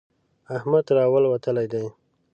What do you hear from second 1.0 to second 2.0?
اول وتلی دی.